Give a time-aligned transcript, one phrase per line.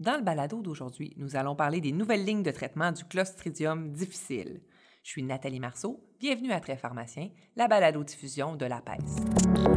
[0.00, 4.62] Dans le balado d'aujourd'hui, nous allons parler des nouvelles lignes de traitement du Clostridium difficile.
[5.02, 9.69] Je suis Nathalie Marceau, bienvenue à Très Pharmacien, la balado-diffusion de la PES.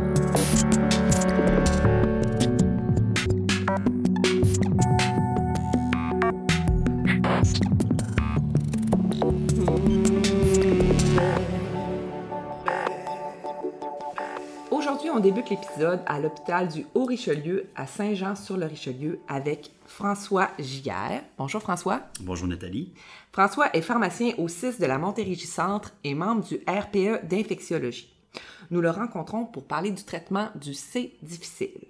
[15.16, 21.22] On débute l'épisode à l'hôpital du Haut-Richelieu à Saint-Jean-sur-le-Richelieu avec François Giguère.
[21.38, 22.02] Bonjour François.
[22.22, 22.94] Bonjour Nathalie.
[23.32, 28.12] François est pharmacien au 6 de la Montérégie Centre et membre du RPE d'infectiologie.
[28.72, 31.86] Nous le rencontrons pour parler du traitement du C difficile.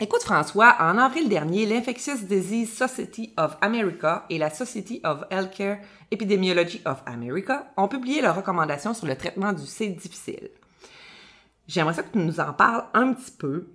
[0.00, 5.78] Écoute François, en avril dernier, l'Infectious Disease Society of America et la Society of Healthcare
[6.10, 10.50] Epidemiology of America ont publié leurs recommandations sur le traitement du C difficile.
[11.66, 13.68] J'aimerais ça que tu nous en parles un petit peu.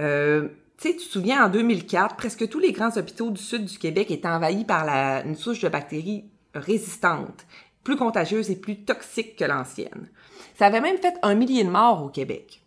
[0.00, 0.48] Euh,
[0.78, 3.78] tu sais, tu te souviens, en 2004, presque tous les grands hôpitaux du sud du
[3.78, 4.88] Québec étaient envahis par
[5.24, 7.46] une souche de bactéries résistantes,
[7.84, 10.08] plus contagieuse et plus toxique que l'ancienne.
[10.54, 12.62] Ça avait même fait un millier de morts au Québec.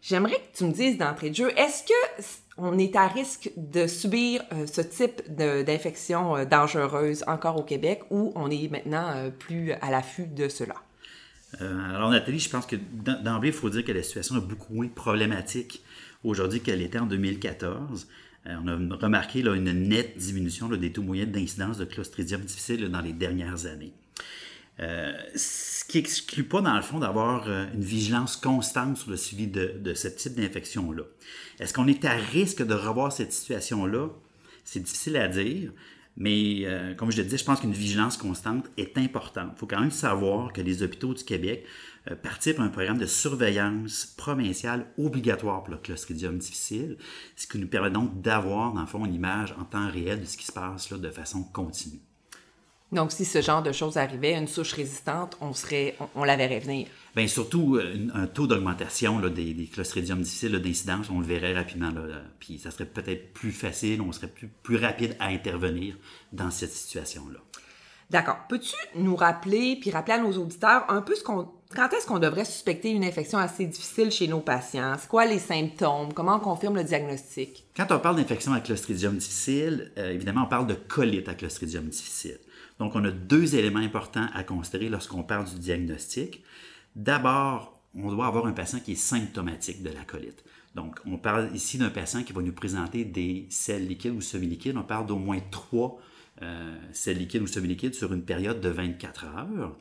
[0.00, 2.22] J'aimerais que tu me dises d'entrée de jeu, est-ce que
[2.56, 8.02] on est à risque de subir euh, ce type d'infection euh, dangereuse encore au Québec
[8.10, 10.76] ou on est maintenant plus à l'affût de cela?
[11.60, 14.74] Euh, alors Nathalie, je pense que d'emblée, il faut dire que la situation est beaucoup
[14.74, 15.82] moins problématique
[16.22, 18.08] aujourd'hui qu'elle était en 2014.
[18.46, 22.88] Euh, on a remarqué là, une nette diminution des taux moyens d'incidence de Clostridium difficile
[22.90, 23.92] dans les dernières années.
[24.80, 29.46] Euh, ce qui n'exclut pas, dans le fond, d'avoir une vigilance constante sur le suivi
[29.46, 31.04] de, de ce type d'infection-là.
[31.60, 34.08] Est-ce qu'on est à risque de revoir cette situation-là?
[34.64, 35.70] C'est difficile à dire.
[36.16, 39.50] Mais euh, comme je le disais, je pense qu'une vigilance constante est importante.
[39.56, 41.64] Il faut quand même savoir que les hôpitaux du Québec
[42.10, 46.98] euh, participent à un programme de surveillance provinciale obligatoire pour le Clostridium difficile,
[47.34, 50.26] ce qui nous permet donc d'avoir, dans le fond, une image en temps réel de
[50.26, 52.00] ce qui se passe là, de façon continue.
[52.94, 56.60] Donc, si ce genre de choses arrivait, une souche résistante, on, serait, on, la verrait
[56.60, 56.86] venir.
[57.16, 61.90] Bien, surtout euh, un taux d'augmentation des, des, clostridiums difficiles d'incidence, on le verrait rapidement.
[61.90, 65.96] Là, puis ça serait peut-être plus facile, on serait plus, plus rapide à intervenir
[66.32, 67.40] dans cette situation-là.
[68.10, 68.36] D'accord.
[68.48, 72.20] Peux-tu nous rappeler, puis rappeler à nos auditeurs un peu ce qu'on, quand est-ce qu'on
[72.20, 74.94] devrait suspecter une infection assez difficile chez nos patients?
[75.00, 76.12] C'est quoi les symptômes?
[76.12, 77.64] Comment on confirme le diagnostic?
[77.76, 81.86] Quand on parle d'infection à clostridium difficile, euh, évidemment, on parle de colite à clostridium
[81.86, 82.38] difficile.
[82.78, 86.42] Donc, on a deux éléments importants à considérer lorsqu'on parle du diagnostic.
[86.96, 90.44] D'abord, on doit avoir un patient qui est symptomatique de la colite.
[90.74, 94.76] Donc, on parle ici d'un patient qui va nous présenter des selles liquides ou semi-liquides.
[94.76, 96.00] On parle d'au moins trois
[96.42, 99.76] euh, selles liquides ou semi-liquides sur une période de 24 heures.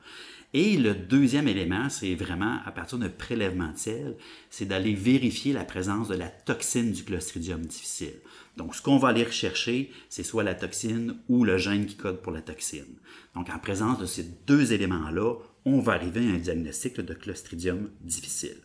[0.55, 4.15] Et le deuxième élément, c'est vraiment à partir d'un prélèvement de
[4.51, 8.13] c'est d'aller vérifier la présence de la toxine du Clostridium difficile.
[8.55, 12.21] Donc, ce qu'on va aller rechercher, c'est soit la toxine ou le gène qui code
[12.21, 12.99] pour la toxine.
[13.33, 17.89] Donc, en présence de ces deux éléments-là, on va arriver à un diagnostic de Clostridium
[18.01, 18.57] difficile.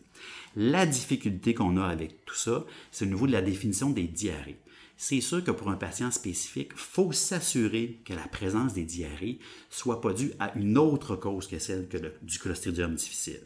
[0.55, 4.59] La difficulté qu'on a avec tout ça, c'est au niveau de la définition des diarrhées
[5.01, 9.39] c'est sûr que pour un patient spécifique, il faut s'assurer que la présence des diarrhées
[9.69, 11.87] soit pas due à une autre cause que celle
[12.21, 13.39] du clostridium difficile.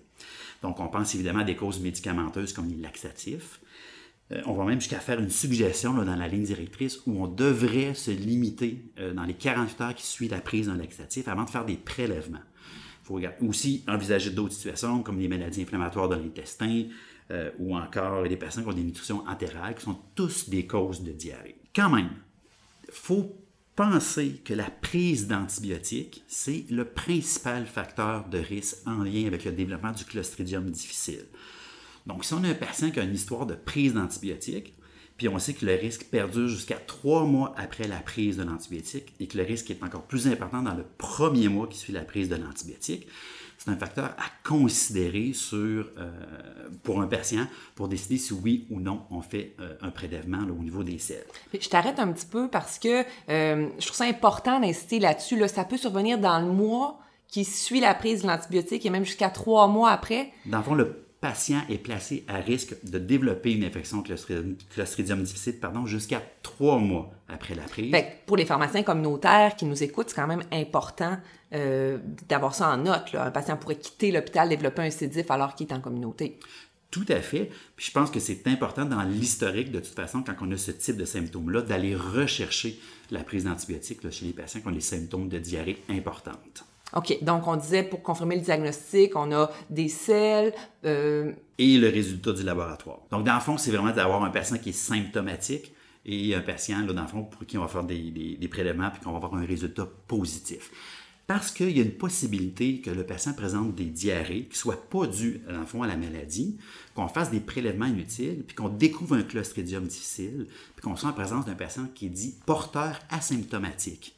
[0.63, 3.59] Donc, on pense évidemment à des causes médicamenteuses comme les laxatifs.
[4.31, 7.93] Euh, on va même jusqu'à faire une suggestion dans la ligne directrice où on devrait
[7.93, 11.51] se limiter euh, dans les 48 heures qui suivent la prise d'un laxatif avant de
[11.51, 12.39] faire des prélèvements.
[13.03, 16.85] Il faut aussi envisager d'autres situations comme les maladies inflammatoires de l'intestin,
[17.31, 21.03] euh, ou encore des patients qui ont des nutritions entérales, qui sont tous des causes
[21.03, 21.57] de diarrhée.
[21.75, 22.09] Quand même,
[22.87, 23.35] il faut
[23.75, 29.51] penser que la prise d'antibiotiques, c'est le principal facteur de risque en lien avec le
[29.51, 31.25] développement du clostridium difficile.
[32.05, 34.75] Donc, si on a un patient qui a une histoire de prise d'antibiotiques,
[35.17, 39.13] puis on sait que le risque perdure jusqu'à trois mois après la prise de l'antibiotique
[39.19, 42.03] et que le risque est encore plus important dans le premier mois qui suit la
[42.03, 43.07] prise de l'antibiotique,
[43.63, 46.11] c'est un facteur à considérer sur, euh,
[46.83, 50.61] pour un patient pour décider si oui ou non on fait euh, un prélèvement au
[50.61, 51.23] niveau des selles.
[51.57, 55.37] Je t'arrête un petit peu parce que euh, je trouve ça important d'insister là-dessus.
[55.37, 56.99] Là, ça peut survenir dans le mois
[57.29, 60.33] qui suit la prise de l'antibiotique et même jusqu'à trois mois après.
[60.45, 65.57] Dans le fond, le patient est placé à risque de développer une infection clostridium difficile
[65.57, 67.95] pardon, jusqu'à trois mois après la prise.
[68.25, 71.17] pour les pharmaciens communautaires qui nous écoutent, c'est quand même important
[71.53, 71.97] euh,
[72.27, 73.15] d'avoir ça en note.
[73.15, 75.09] Un patient pourrait quitter l'hôpital, développer un C.
[75.29, 76.39] alors qu'il est en communauté.
[76.91, 77.49] Tout à fait.
[77.77, 80.71] Puis je pense que c'est important dans l'historique, de toute façon, quand on a ce
[80.71, 82.77] type de symptômes-là, d'aller rechercher
[83.11, 86.65] la prise d'antibiotiques chez les patients qui ont des symptômes de diarrhée importantes.
[86.95, 87.17] OK.
[87.23, 90.53] Donc, on disait pour confirmer le diagnostic, on a des selles.
[90.85, 92.99] Euh, Et le résultat du laboratoire.
[93.11, 95.73] Donc, dans le fond, c'est vraiment d'avoir un patient qui est symptomatique
[96.05, 99.01] et un patient, là, dans le fond, pour qui on va faire des, prélèvements puis
[99.01, 100.71] qu'on va avoir un résultat positif.
[101.25, 104.89] Parce qu'il y a une possibilité que le patient présente des diarrhées qui ne soient
[104.89, 106.57] pas dues, dans le fond, à la maladie,
[106.95, 111.13] qu'on fasse des prélèvements inutiles, puis qu'on découvre un clostridium difficile, puis qu'on soit en
[111.13, 114.15] présence d'un patient qui est dit porteur asymptomatique,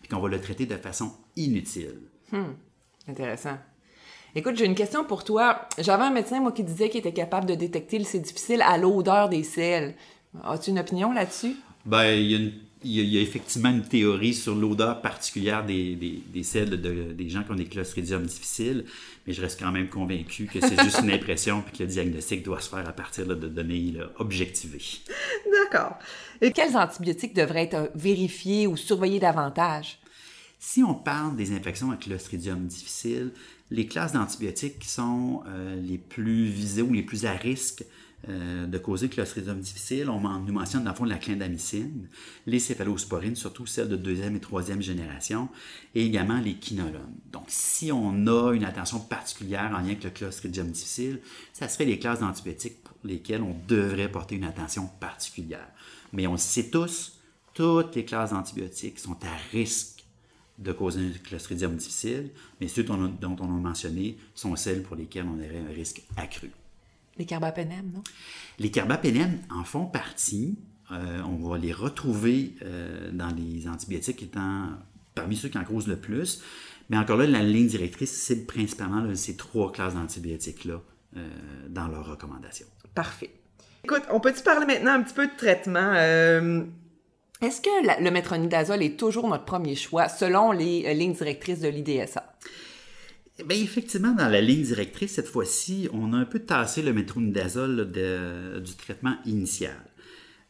[0.00, 2.00] puis qu'on va le traiter de façon inutile.
[2.32, 2.54] Hmm.
[3.08, 3.58] Intéressant.
[4.34, 5.68] Écoute, j'ai une question pour toi.
[5.78, 8.76] J'avais un médecin, moi, qui disait qu'il était capable de détecter le C difficile à
[8.76, 9.94] l'odeur des selles.
[10.44, 11.56] As-tu une opinion là-dessus?
[11.86, 12.52] Ben, il y a une
[12.86, 17.28] il y, a, effectivement une théorie sur l'odeur particulière des, des, des selles de, des
[17.28, 18.84] gens qui ont des clostridium difficiles,
[19.26, 22.44] mais je reste quand même convaincu que c'est juste une impression et que le diagnostic
[22.44, 24.84] doit se faire à partir de données là, objectivées.
[25.52, 25.98] D'accord.
[26.40, 29.98] Et quels antibiotiques devraient être vérifiés ou surveillés davantage?
[30.58, 33.32] Si on parle des infections à clostridium difficile,
[33.70, 37.84] les classes d'antibiotiques qui sont euh, les plus visées ou les plus à risque
[38.28, 42.08] euh, de causer clostridium difficile, on nous mentionne dans le fond la clindamycine,
[42.46, 45.48] les céphalosporines, surtout celles de deuxième et troisième génération,
[45.94, 47.14] et également les quinolones.
[47.30, 51.20] Donc, si on a une attention particulière en lien avec le clostridium difficile,
[51.52, 55.68] ça serait les classes d'antibiotiques pour lesquelles on devrait porter une attention particulière.
[56.12, 57.20] Mais on le sait tous,
[57.52, 59.95] toutes les classes d'antibiotiques sont à risque
[60.58, 62.30] de causer un clostridium difficile,
[62.60, 66.02] mais ceux dont, dont on a mentionné sont celles pour lesquelles on aurait un risque
[66.16, 66.50] accru.
[67.18, 68.02] Les carbapénèmes, non?
[68.58, 70.58] Les carbapénèmes en font partie.
[70.92, 74.68] Euh, on va les retrouver euh, dans les antibiotiques étant
[75.14, 76.42] parmi ceux qui en causent le plus.
[76.88, 80.80] Mais encore là, la ligne directrice cible principalement ces trois classes d'antibiotiques-là
[81.16, 81.28] euh,
[81.68, 82.66] dans leurs recommandations.
[82.94, 83.30] Parfait.
[83.82, 85.92] Écoute, on peut-tu parler maintenant un petit peu de traitement?
[87.42, 92.24] Est-ce que le métronidazole est toujours notre premier choix selon les lignes directrices de l'IDSA?
[93.44, 97.92] Bien, effectivement, dans la ligne directrice, cette fois-ci, on a un peu tassé le métronidazole
[97.92, 99.76] du traitement initial.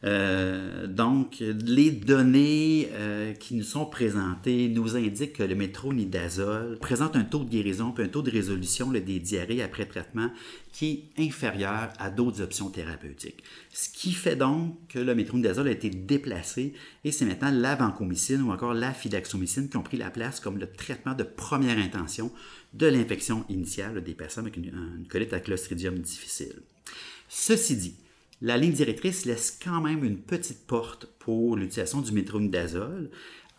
[0.03, 7.15] Euh, donc, les données euh, qui nous sont présentées nous indiquent que le métronidazole présente
[7.15, 10.29] un taux de guérison et un taux de résolution des diarrhées après traitement
[10.71, 13.43] qui est inférieur à d'autres options thérapeutiques.
[13.73, 16.73] Ce qui fait donc que le métronidazole a été déplacé
[17.03, 20.59] et c'est maintenant la vancomycine ou encore la fidaxomycine qui ont pris la place comme
[20.59, 22.31] le traitement de première intention
[22.75, 26.61] de l'infection initiale des personnes avec une colite à Clostridium difficile.
[27.29, 27.95] Ceci dit,
[28.41, 33.09] la ligne directrice laisse quand même une petite porte pour l'utilisation du métronidazole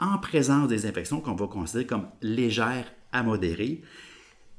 [0.00, 3.82] en présence des infections qu'on va considérer comme légères à modérées,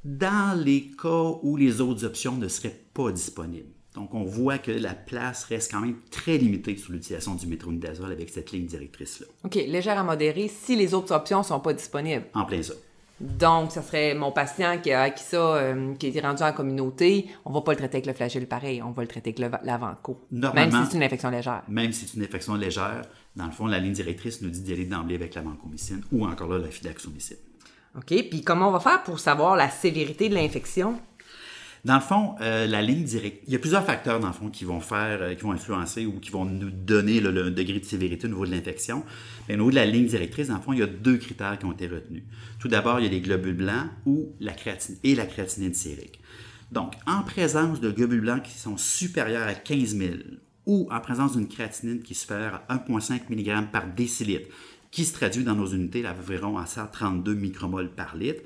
[0.03, 3.69] dans les cas où les autres options ne seraient pas disponibles.
[3.95, 8.11] Donc, on voit que la place reste quand même très limitée sur l'utilisation du métronidazole
[8.11, 9.25] avec cette ligne directrice-là.
[9.43, 12.25] OK, légère à modérée si les autres options ne sont pas disponibles.
[12.33, 12.73] En plein ça.
[13.19, 17.27] Donc, ça serait mon patient qui a acquis ça, euh, qui est rendu en communauté,
[17.45, 20.21] on va pas le traiter avec le flagelle pareil, on va le traiter avec l'avant-co.
[20.31, 21.63] Même si c'est une infection légère.
[21.67, 23.01] Même si c'est une infection légère,
[23.35, 26.49] dans le fond, la ligne directrice nous dit d'y aller d'emblée avec l'avancomycine ou encore
[26.49, 27.37] là la fidaxomycine.
[27.97, 30.99] OK, puis comment on va faire pour savoir la sévérité de l'infection?
[31.85, 34.49] Dans le fond, euh, la ligne directe, il y a plusieurs facteurs dans le fond
[34.49, 37.85] qui vont faire, euh, qui vont influencer ou qui vont nous donner le, degré de
[37.85, 39.05] sévérité au niveau de l'infection.
[39.49, 41.65] Au niveau de la ligne directrice, dans le fond, il y a deux critères qui
[41.65, 42.23] ont été retenus.
[42.59, 46.19] Tout d'abord, il y a les globules blancs ou la créatine et la créatinine sérique.
[46.71, 50.13] Donc, en présence de globules blancs qui sont supérieurs à 15 000
[50.65, 54.49] ou en présence d'une créatinine qui est supérieure à 1,5 mg par décilitre,
[54.91, 58.41] qui se traduit dans nos unités à environ à 132 micromoles par litre,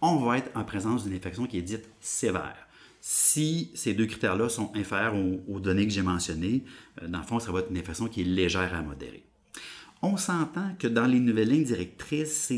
[0.00, 2.66] on va être en présence d'une infection qui est dite sévère.
[3.04, 5.16] Si ces deux critères-là sont inférieurs
[5.48, 6.62] aux, données que j'ai mentionnées,
[7.02, 9.24] euh, dans le fond, ça va être une infection qui est légère à modérée.
[10.02, 12.52] On s'entend que dans les nouvelles lignes directrices,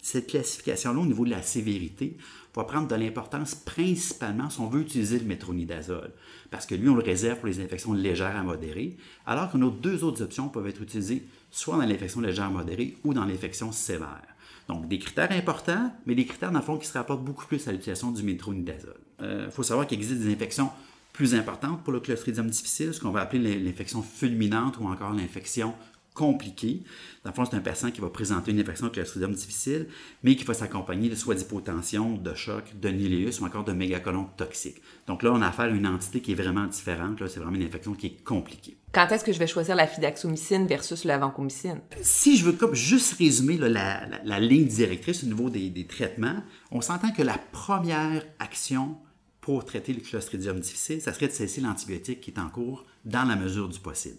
[0.00, 2.16] cette classification-là au niveau de la sévérité
[2.54, 6.12] va prendre de l'importance principalement si on veut utiliser le métronidazole.
[6.48, 8.96] Parce que lui, on le réserve pour les infections légères à modérées,
[9.26, 12.96] alors que nos deux autres options peuvent être utilisées soit dans l'infection légère à modérée
[13.02, 14.35] ou dans l'infection sévère.
[14.68, 17.66] Donc, des critères importants, mais des critères, dans le fond, qui se rapportent beaucoup plus
[17.68, 18.98] à l'utilisation du métronidazole.
[19.20, 20.70] Il euh, faut savoir qu'il existe des infections
[21.12, 25.74] plus importantes pour le clostridium difficile, ce qu'on va appeler l'infection fulminante ou encore l'infection
[26.16, 26.82] compliqué.
[27.22, 29.86] Dans le fond, c'est un patient qui va présenter une infection clostridium difficile,
[30.22, 34.26] mais qui va s'accompagner de soit d'hypotension, de choc, de niléus ou encore de mégacolon
[34.36, 34.80] toxique.
[35.06, 37.18] Donc là, on a affaire à une entité qui est vraiment différente.
[37.28, 38.76] c'est vraiment une infection qui est compliquée.
[38.92, 41.80] Quand est-ce que je vais choisir la fidaxomycine versus la vancomycine?
[42.00, 46.80] Si je veux comme juste résumer la, ligne directrice au niveau des, des traitements, on
[46.80, 48.96] s'entend que la première action
[49.42, 53.24] pour traiter le clostridium difficile, ça serait de cesser l'antibiotique qui est en cours dans
[53.24, 54.18] la mesure du possible.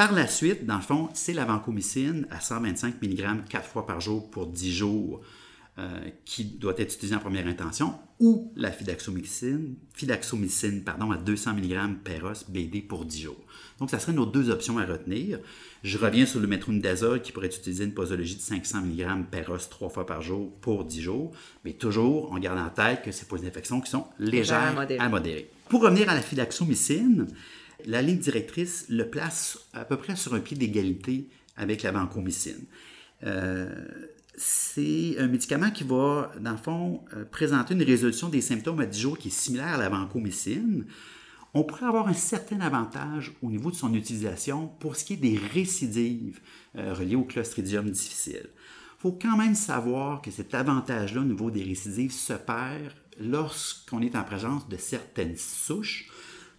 [0.00, 4.00] Par la suite, dans le fond, c'est la vancomycine à 125 mg 4 fois par
[4.00, 5.20] jour pour 10 jours
[5.78, 11.52] euh, qui doit être utilisé en première intention, ou la fidaxomycine, fidaxomycine pardon, à 200
[11.52, 13.44] mg per os BD pour 10 jours.
[13.78, 15.38] Donc, ça serait nos deux options à retenir.
[15.82, 19.50] Je reviens sur le métronidazole qui pourrait être utilisé une posologie de 500 mg per
[19.50, 21.32] os trois fois par jour pour 10 jours,
[21.66, 25.08] mais toujours en gardant en tête que c'est pour des infections qui sont légères à
[25.10, 25.50] modérées.
[25.68, 27.26] Pour revenir à la fidaxomycine,
[27.86, 32.64] la ligne directrice le place à peu près sur un pied d'égalité avec la vancomycine.
[33.24, 33.68] Euh,
[34.36, 38.86] c'est un médicament qui va, dans le fond, euh, présenter une résolution des symptômes à
[38.86, 40.86] 10 jours qui est similaire à la vancomycine.
[41.52, 45.16] On pourrait avoir un certain avantage au niveau de son utilisation pour ce qui est
[45.16, 46.40] des récidives
[46.76, 48.46] euh, reliées au Clostridium difficile.
[48.46, 54.00] Il faut quand même savoir que cet avantage-là au niveau des récidives se perd lorsqu'on
[54.00, 56.08] est en présence de certaines souches,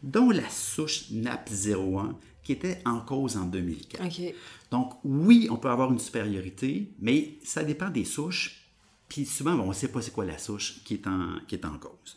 [0.03, 4.01] dont la souche NAP01, qui était en cause en 2004.
[4.71, 8.65] Donc, oui, on peut avoir une supériorité, mais ça dépend des souches.
[9.07, 11.65] Puis souvent, on ne sait pas c'est quoi la souche qui est en, qui est
[11.65, 12.15] en cause.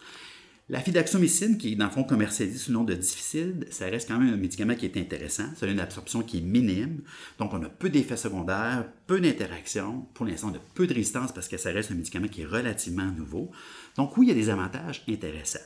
[0.71, 4.09] La fidaxomycine, qui est dans le fond commercialisée sous le nom de difficile, ça reste
[4.09, 5.45] quand même un médicament qui est intéressant.
[5.57, 7.03] Ça a une absorption qui est minime.
[7.39, 10.07] Donc, on a peu d'effets secondaires, peu d'interactions.
[10.15, 12.47] Pour l'instant, on a peu de résistance parce que ça reste un médicament qui est
[12.47, 13.51] relativement nouveau.
[13.99, 15.59] Donc, oui, il y a des avantages intéressants.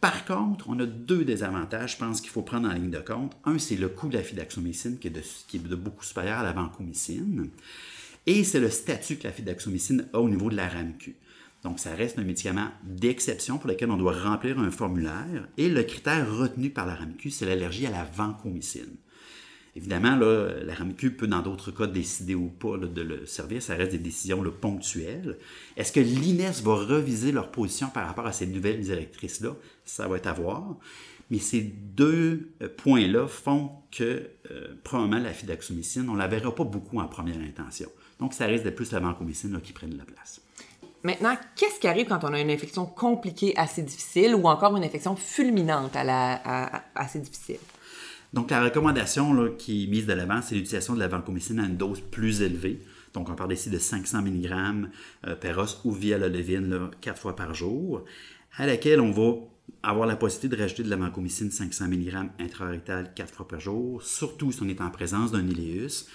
[0.00, 3.36] Par contre, on a deux désavantages, je pense qu'il faut prendre en ligne de compte.
[3.44, 6.38] Un, c'est le coût de la fidaxomycine, qui est de, qui est de beaucoup supérieur
[6.38, 7.50] à la vancomycine.
[8.26, 11.16] Et c'est le statut que la fidaxomycine a au niveau de la RAMQ.
[11.62, 15.46] Donc, ça reste un médicament d'exception pour lequel on doit remplir un formulaire.
[15.58, 18.96] Et le critère retenu par la RAMQ, c'est l'allergie à la vancomycine.
[19.76, 23.62] Évidemment, la RAMQ peut, dans d'autres cas, décider ou pas de le servir.
[23.62, 25.38] Ça reste des décisions ponctuelles.
[25.76, 29.54] Est-ce que l'INES va reviser leur position par rapport à ces nouvelles directrices-là?
[29.84, 30.76] Ça va être à voir.
[31.30, 36.52] Mais ces deux euh, points-là font que, euh, probablement, la fidaxomycine, on ne la verra
[36.52, 37.88] pas beaucoup en première intention.
[38.18, 40.40] Donc, ça reste de plus la vancomycine qui prenne la place.
[41.04, 44.84] Maintenant, qu'est-ce qui arrive quand on a une infection compliquée assez difficile ou encore une
[44.84, 47.56] infection fulminante assez difficile?
[48.32, 51.76] Donc, la recommandation qui est mise de l'avant, c'est l'utilisation de la vancomycine à une
[51.76, 52.78] dose plus élevée.
[53.12, 54.88] Donc, on parle ici de 500 mg
[55.26, 58.04] euh, per os ou via la levine quatre fois par jour,
[58.56, 59.38] à laquelle on va
[59.82, 64.02] avoir la possibilité de rajouter de la vancomycine 500 mg intrarectal quatre fois par jour,
[64.02, 66.06] surtout si on est en présence d'un iléus.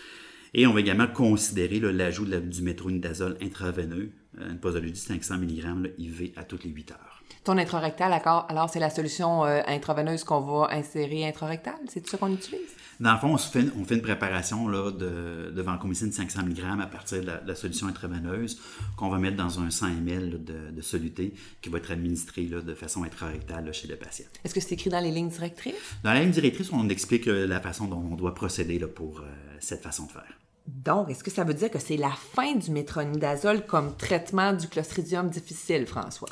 [0.53, 5.91] Et on va également considérer l'ajout du métronidazole intraveineux, euh, une posologie de 500 mg
[5.98, 7.14] IV à toutes les 8 heures.
[7.44, 11.75] Ton intrarectal, alors c'est la solution euh, intraveineuse qu'on va insérer intrarectal?
[11.88, 12.72] C'est tout ça qu'on utilise?
[13.00, 16.82] Dans le fond, on, fait, on fait une préparation là, de, de vancomycine 500 mg
[16.82, 18.60] à partir de la, solution intraveineuse
[18.96, 22.62] qu'on va mettre dans un 100 ml de, de soluté qui va être administré là,
[22.62, 24.25] de façon intrarectale chez le patient.
[24.44, 25.75] Est-ce que c'est écrit dans les lignes directrices?
[26.03, 29.24] Dans la ligne directrice, on explique euh, la façon dont on doit procéder pour euh,
[29.60, 30.39] cette façon de faire.
[30.67, 34.67] Donc, est-ce que ça veut dire que c'est la fin du métronidazole comme traitement du
[34.67, 36.29] clostridium difficile, François?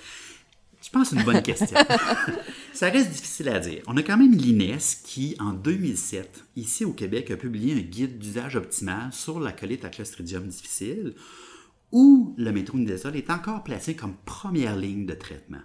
[0.83, 1.77] Je pense que c'est une bonne question.
[2.73, 3.81] ça reste difficile à dire.
[3.87, 8.19] On a quand même l'INES qui, en 2007, ici au Québec, a publié un guide
[8.19, 11.13] d'usage optimal sur la colite à Clostridium difficile,
[11.93, 15.61] où le métronidazole est encore placé comme première ligne de traitement.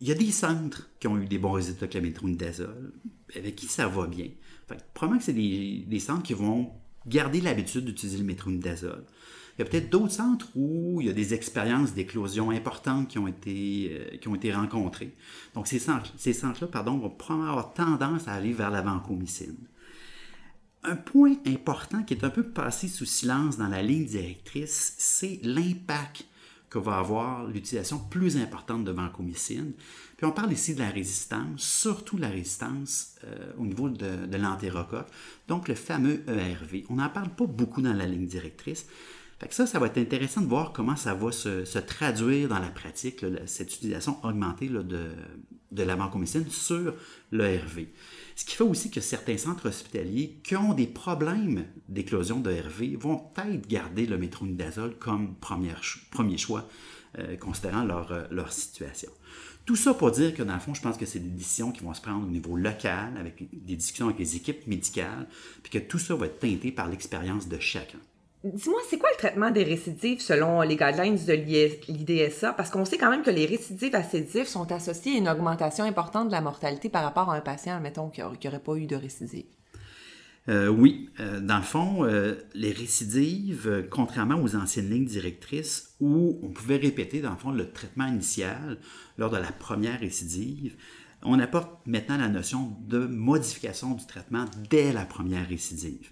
[0.00, 2.92] Il y a des centres qui ont eu des bons résultats avec le métronidazole,
[3.34, 4.28] avec qui ça va bien.
[4.68, 6.70] Fait probablement que c'est des, des centres qui vont
[7.06, 9.04] garder l'habitude d'utiliser le métronidazole.
[9.60, 13.18] Il y a peut-être d'autres centres où il y a des expériences d'éclosion importantes qui
[13.18, 15.14] ont été, euh, qui ont été rencontrées.
[15.52, 19.58] Donc, ces centres, ces centres-là pardon, vont probablement avoir tendance à aller vers la vancomycine.
[20.82, 25.40] Un point important qui est un peu passé sous silence dans la ligne directrice, c'est
[25.42, 26.24] l'impact
[26.70, 29.74] que va avoir l'utilisation plus importante de vancomycine.
[30.16, 34.38] Puis on parle ici de la résistance, surtout la résistance euh, au niveau de, de
[35.48, 36.84] donc le fameux ERV.
[36.88, 38.86] On n'en parle pas beaucoup dans la ligne directrice,
[39.48, 43.24] ça, ça va être intéressant de voir comment ça va se, traduire dans la pratique,
[43.46, 44.84] cette utilisation augmentée de,
[45.72, 46.94] de la vancomycine sur
[47.32, 47.86] l'ERV.
[48.36, 52.96] Ce qui fait aussi que certains centres hospitaliers qui ont des problèmes d'éclosion de RV
[52.96, 56.68] vont peut-être garder le métronidazole comme premier choix,
[57.18, 59.10] euh, considérant leur, euh, leur situation.
[59.66, 61.84] Tout ça pour dire que dans le fond, je pense que c'est des décisions qui
[61.84, 65.28] vont se prendre au niveau local, avec des discussions avec les équipes médicales,
[65.62, 67.98] puis que tout ça va être teinté par l'expérience de chacun.
[68.42, 71.32] Dis-moi, c'est quoi le traitement des récidives selon les guidelines de
[71.88, 72.54] l'IDSA?
[72.54, 76.28] Parce qu'on sait quand même que les récidives acédives sont associées à une augmentation importante
[76.28, 79.44] de la mortalité par rapport à un patient, mettons, qui n'aurait pas eu de récidive.
[80.48, 86.40] Euh, oui, euh, dans le fond, euh, les récidives, contrairement aux anciennes lignes directrices où
[86.42, 88.78] on pouvait répéter, dans le fond, le traitement initial
[89.18, 90.76] lors de la première récidive,
[91.22, 96.10] on apporte maintenant la notion de modification du traitement dès la première récidive.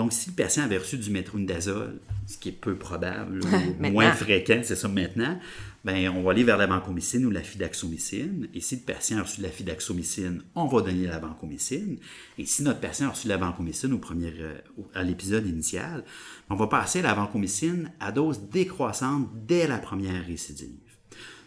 [0.00, 3.42] Donc, si le patient avait reçu du métronidazole, ce qui est peu probable,
[3.80, 5.38] ou moins fréquent, c'est ça maintenant,
[5.84, 8.48] ben, on va aller vers la vancomycine ou la fidaxomycine.
[8.54, 11.98] Et si le patient a reçu la fidaxomycine, on va donner la vancomycine.
[12.38, 14.54] Et si notre patient a reçu la vancomycine au premier, euh,
[14.94, 16.02] à l'épisode initial,
[16.48, 20.89] on va passer la vancomycine à dose décroissante dès la première récidive.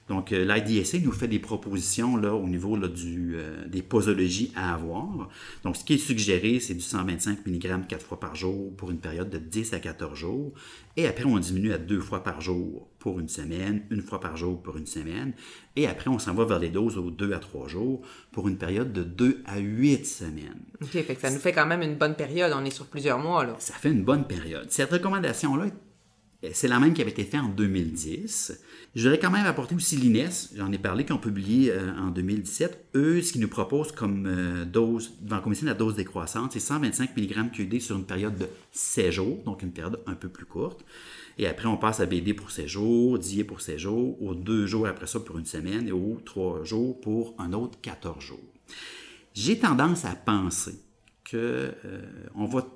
[0.09, 4.51] Donc, euh, l'IDSA nous fait des propositions là, au niveau là, du, euh, des posologies
[4.55, 5.29] à avoir.
[5.63, 8.99] Donc, ce qui est suggéré, c'est du 125 mg 4 fois par jour pour une
[8.99, 10.53] période de 10 à 14 jours.
[10.97, 14.37] Et après, on diminue à deux fois par jour pour une semaine, une fois par
[14.37, 15.33] jour pour une semaine.
[15.75, 18.57] Et après, on s'en va vers les doses aux 2 à 3 jours pour une
[18.57, 20.61] période de 2 à 8 semaines.
[20.81, 22.51] OK, fait que ça nous fait quand même une bonne période.
[22.55, 23.45] On est sur plusieurs mois.
[23.45, 23.55] Là.
[23.59, 24.69] Ça fait une bonne période.
[24.69, 25.67] Cette recommandation-là
[26.51, 28.59] c'est la même qui avait été faite en 2010.
[28.95, 32.11] Je voudrais quand même apporter aussi l'INES, j'en ai parlé, qui ont publié euh, en
[32.11, 32.89] 2017.
[32.95, 37.51] Eux, ce qu'ils nous proposent comme euh, dose, vancomycine à dose décroissante, c'est 125 mg
[37.51, 40.83] QD sur une période de 16 jours, donc une période un peu plus courte.
[41.37, 44.67] Et après, on passe à BD pour 16 jours, DIE pour 16 jours, aux deux
[44.67, 48.53] jours après ça pour une semaine et aux trois jours pour un autre 14 jours.
[49.33, 50.75] J'ai tendance à penser
[51.29, 51.71] qu'on euh,
[52.35, 52.67] va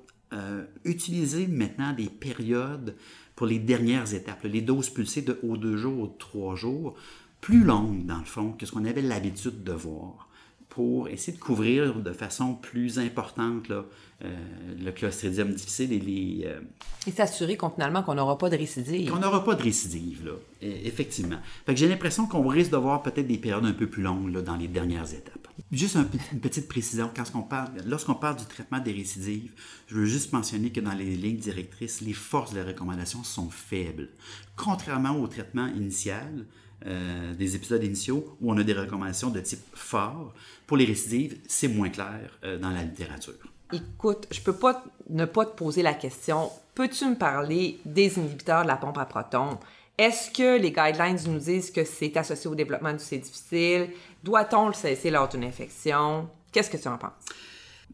[0.84, 2.96] utiliser maintenant des périodes
[3.38, 6.96] pour les dernières étapes, les doses pulsées de haut deux jours ou trois jours,
[7.40, 10.28] plus longues dans le fond que ce qu'on avait l'habitude de voir
[10.68, 13.84] pour essayer de couvrir de façon plus importante là,
[14.24, 14.36] euh,
[14.76, 16.46] le clostridium difficile et les...
[16.46, 16.58] Euh,
[17.06, 19.08] et s'assurer finalement qu'on n'aura pas de récidive.
[19.08, 21.38] Qu'on n'aura pas de récidive, là, effectivement.
[21.64, 24.34] Fait que j'ai l'impression qu'on risque de voir peut-être des périodes un peu plus longues
[24.34, 25.46] là, dans les dernières étapes.
[25.70, 25.96] Juste
[26.32, 29.52] une petite précision, quand on parle, lorsqu'on parle du traitement des récidives,
[29.86, 33.50] je veux juste mentionner que dans les lignes directrices, les forces de la recommandation sont
[33.50, 34.08] faibles.
[34.56, 36.46] Contrairement au traitement initial,
[36.86, 40.32] euh, des épisodes initiaux où on a des recommandations de type fort,
[40.66, 43.34] pour les récidives, c'est moins clair dans la littérature.
[43.72, 46.50] Écoute, je peux pas ne pas te poser la question.
[46.74, 49.58] Peux-tu me parler des inhibiteurs de la pompe à protons?
[49.98, 53.88] Est-ce que les guidelines nous disent que c'est associé au développement du C difficile?
[54.22, 56.28] Doit-on le cesser lors d'une infection?
[56.52, 57.10] Qu'est-ce que tu en penses?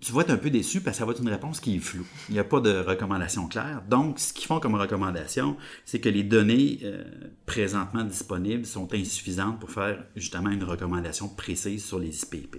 [0.03, 1.79] Tu vas être un peu déçu parce que ça va être une réponse qui est
[1.79, 2.07] floue.
[2.29, 3.83] Il n'y a pas de recommandation claire.
[3.89, 5.57] Donc, ce qu'ils font comme recommandation,
[5.87, 7.05] c'est que les données euh,
[7.47, 12.57] présentement disponibles sont insuffisantes pour faire justement une recommandation précise sur les IPP.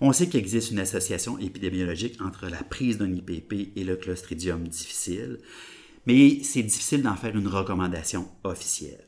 [0.00, 4.68] On sait qu'il existe une association épidémiologique entre la prise d'un IPP et le clostridium
[4.68, 5.38] difficile,
[6.06, 9.04] mais c'est difficile d'en faire une recommandation officielle.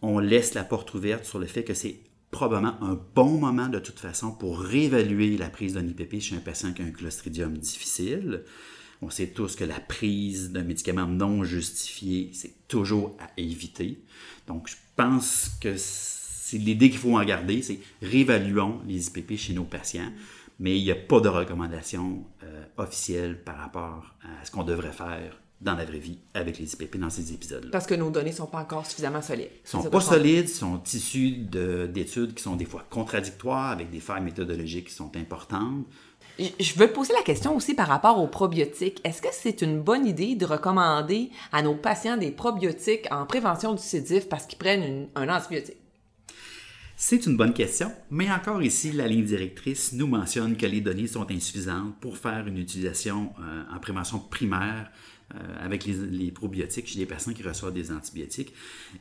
[0.00, 2.00] On laisse la porte ouverte sur le fait que c'est
[2.32, 6.40] probablement un bon moment de toute façon pour réévaluer la prise d'un IPP chez un
[6.40, 8.42] patient qui a un clostridium difficile.
[9.02, 14.02] On sait tous que la prise d'un médicament non justifié, c'est toujours à éviter.
[14.46, 19.52] Donc, je pense que c'est l'idée qu'il faut en garder, c'est réévaluons les IPP chez
[19.52, 20.12] nos patients,
[20.58, 24.92] mais il n'y a pas de recommandation euh, officielle par rapport à ce qu'on devrait
[24.92, 27.70] faire dans la vraie vie avec les IPP dans ces épisodes-là.
[27.70, 29.50] Parce que nos données ne sont pas encore suffisamment solides.
[29.64, 34.22] Ils sont pas solides, sont issus d'études qui sont des fois contradictoires, avec des failles
[34.22, 35.86] méthodologiques qui sont importantes.
[36.38, 39.00] Je veux poser la question aussi par rapport aux probiotiques.
[39.04, 43.74] Est-ce que c'est une bonne idée de recommander à nos patients des probiotiques en prévention
[43.74, 45.76] du sédif parce qu'ils prennent un antibiotique?
[46.96, 51.08] C'est une bonne question, mais encore ici, la ligne directrice nous mentionne que les données
[51.08, 54.90] sont insuffisantes pour faire une utilisation euh, en prévention primaire
[55.60, 58.52] avec les, probiotiques chez les patients qui reçoivent des antibiotiques.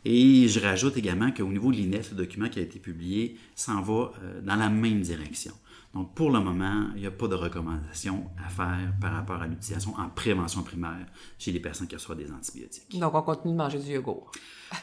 [0.05, 3.81] Et je rajoute également qu'au niveau de l'INEF, le document qui a été publié s'en
[3.81, 5.53] va euh, dans la même direction.
[5.93, 9.47] Donc, pour le moment, il n'y a pas de recommandation à faire par rapport à
[9.47, 11.05] l'utilisation en prévention primaire
[11.37, 12.97] chez les personnes qui reçoivent des antibiotiques.
[12.97, 14.31] Donc, on continue de manger du yogourt.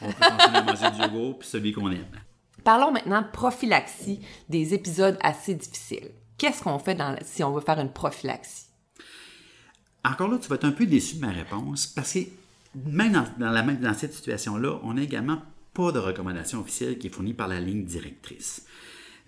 [0.01, 2.05] On peut continuer de manger du yogourt, puis celui qu'on aime.
[2.63, 6.11] Parlons maintenant de prophylaxie des épisodes assez difficiles.
[6.37, 8.68] Qu'est-ce qu'on fait si on veut faire une prophylaxie?
[10.03, 12.19] Encore là, tu vas être un peu déçu de ma réponse parce que
[12.85, 15.41] même dans, cette situation-là, on n'a également
[15.73, 18.65] pas de recommandation officielle qui est fournie par la ligne directrice.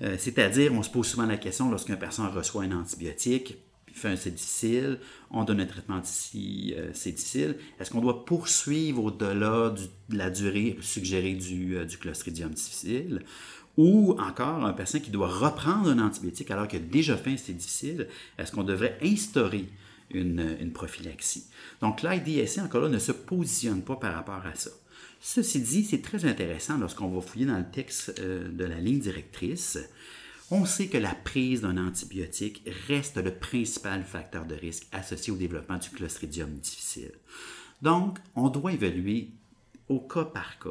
[0.02, 3.58] Euh, c'est-à-dire, on se pose souvent la question lorsqu'un patient reçoit un antibiotique,
[3.94, 7.58] fait c'est difficile, on donne un traitement d'ici, c'est difficile.
[7.80, 13.24] Est-ce qu'on doit poursuivre au-delà de la durée suggérée du, euh, du, Clostridium difficile?
[13.78, 17.54] Ou encore un patient qui doit reprendre un antibiotique alors qu'il a déjà fait c'est
[17.54, 18.08] difficile,
[18.38, 19.66] est-ce qu'on devrait instaurer
[20.14, 21.46] une, une prophylaxie?
[21.82, 24.72] Donc l'IDSC, encore là, ne se positionne pas par rapport à ça.
[25.20, 29.00] Ceci dit, c'est très intéressant lorsqu'on va fouiller dans le texte euh, de la ligne
[29.00, 29.78] directrice.
[30.50, 35.38] On sait que la prise d'un antibiotique reste le principal facteur de risque associé au
[35.38, 37.12] développement du clostridium difficile.
[37.82, 39.30] Donc, on doit évaluer
[39.88, 40.70] au cas par cas.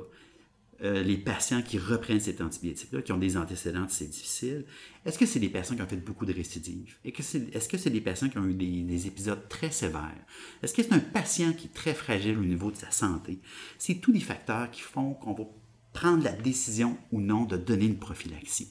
[0.82, 4.64] Euh, les patients qui reprennent cet antibiotique-là, qui ont des antécédents c'est difficile,
[5.04, 6.96] est-ce que c'est des patients qui ont fait beaucoup de récidives?
[7.04, 10.24] Est-ce que c'est des patients qui ont eu des, épisodes très sévères?
[10.62, 13.40] Est-ce que c'est un patient qui est très fragile au niveau de sa santé?
[13.78, 15.44] C'est tous les facteurs qui font qu'on va
[15.92, 18.68] prendre la décision ou non de donner une prophylaxie.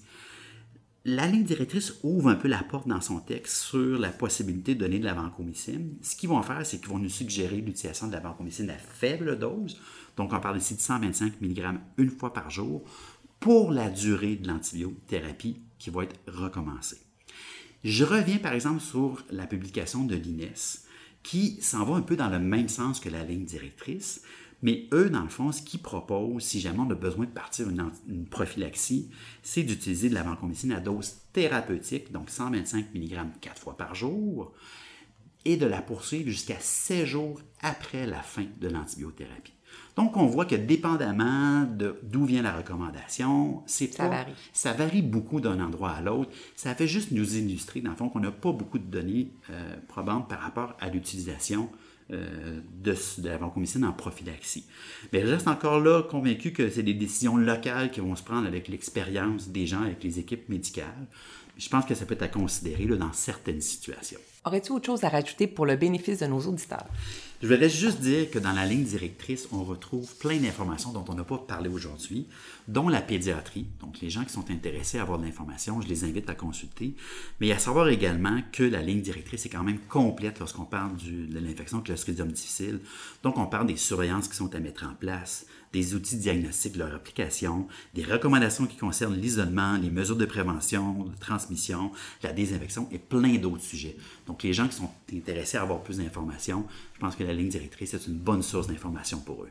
[1.11, 4.79] La ligne directrice ouvre un peu la porte dans son texte sur la possibilité de
[4.81, 5.95] donner de la vancomycine.
[6.01, 9.39] Ce qu'ils vont faire, c'est qu'ils vont nous suggérer l'utilisation de la vancomycine à faible
[9.39, 9.79] dose,
[10.19, 12.83] donc, on parle ici de 125 mg une fois par jour
[13.39, 16.97] pour la durée de l'antibiothérapie qui va être recommencée.
[17.85, 20.81] Je reviens par exemple sur la publication de l'INES
[21.23, 24.23] qui s'en va un peu dans le même sens que la ligne directrice,
[24.61, 27.69] mais eux, dans le fond, ce qu'ils proposent, si jamais on a besoin de partir
[27.69, 29.09] une, une prophylaxie,
[29.41, 34.53] c'est d'utiliser de la vancomycine à dose thérapeutique, donc 125 mg quatre fois par jour,
[35.45, 39.53] et de la poursuivre jusqu'à 7 jours après la fin de l'antibiothérapie.
[39.95, 41.65] Donc, on voit que dépendamment
[42.03, 44.31] d'où vient la recommandation, c'est ça varie.
[44.53, 46.31] Ça varie beaucoup d'un endroit à l'autre.
[46.55, 49.75] Ça fait juste nous illustrer, dans le fond, qu'on n'a pas beaucoup de données euh,
[49.87, 51.69] probantes par rapport à l'utilisation
[52.11, 54.65] euh, de, de, la vancomycine en prophylaxie.
[55.13, 58.47] Mais je reste encore là convaincu que c'est des décisions locales qui vont se prendre
[58.47, 61.07] avec l'expérience des gens, avec les équipes médicales.
[61.57, 64.19] Je pense que ça peut être à considérer là, dans certaines situations.
[64.45, 66.85] Aurais-tu autre chose à rajouter pour le bénéfice de nos auditeurs?
[67.41, 71.13] Je voudrais juste dire que dans la ligne directrice, on retrouve plein d'informations dont on
[71.13, 72.25] n'a pas parlé aujourd'hui,
[72.69, 73.67] dont la pédiatrie.
[73.81, 76.95] Donc, les gens qui sont intéressés à avoir de l'information, je les invite à consulter.
[77.41, 81.39] Mais à savoir également que la ligne directrice est quand même complète lorsqu'on parle de
[81.39, 82.79] l'infection Clostridium difficile.
[83.23, 86.93] Donc, on parle des surveillances qui sont à mettre en place, des outils diagnostiques, leur
[86.93, 91.91] application, des recommandations qui concernent l'isolement, les mesures de prévention, de transmission,
[92.23, 93.97] la désinfection et plein d'autres sujets.
[94.27, 97.49] Donc, les gens qui sont intéressés à avoir plus d'informations, je pense que la ligne
[97.49, 99.49] directrice est une bonne source d'information pour eux.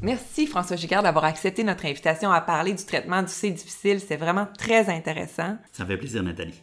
[0.00, 4.00] Merci François Gigard d'avoir accepté notre invitation à parler du traitement du C difficile.
[4.00, 5.56] C'est vraiment très intéressant.
[5.70, 6.60] Ça me fait plaisir, Nathalie.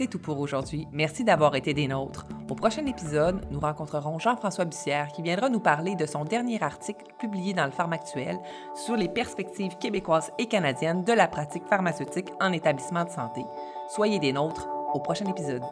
[0.00, 0.88] C'est tout pour aujourd'hui.
[0.92, 2.26] Merci d'avoir été des nôtres.
[2.48, 7.04] Au prochain épisode, nous rencontrerons Jean-François Bussière qui viendra nous parler de son dernier article
[7.18, 8.38] publié dans le Pharmactuel
[8.74, 13.42] sur les perspectives québécoises et canadiennes de la pratique pharmaceutique en établissement de santé.
[13.90, 15.64] Soyez des nôtres au prochain épisode.